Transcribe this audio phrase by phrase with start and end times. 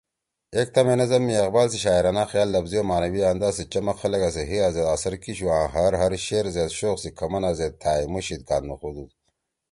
[0.55, 3.95] ”ایک تا مے نظم می اقبال سی شاعرانہ خیال، لفظی او معنوی انداز سی چمک
[4.01, 7.73] خلَگا سی حیِا زید اثر کیِشُو آں ہر ہر شعر زید شوق سی کھمنا زید
[7.81, 9.09] تھأئںمُو شیِدکان نُوخُودُود